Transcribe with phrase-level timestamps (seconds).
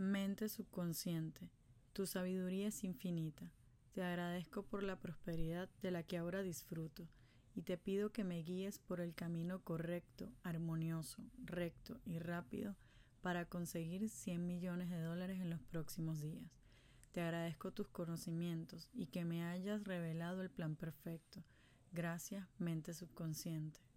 [0.00, 1.50] Mente subconsciente,
[1.92, 3.52] tu sabiduría es infinita.
[3.92, 7.06] Te agradezco por la prosperidad de la que ahora disfruto
[7.54, 12.76] y te pido que me guíes por el camino correcto, armonioso, recto y rápido
[13.20, 16.50] para conseguir 100 millones de dólares en los próximos días.
[17.12, 21.44] Te agradezco tus conocimientos y que me hayas revelado el plan perfecto.
[21.92, 23.89] Gracias, mente subconsciente.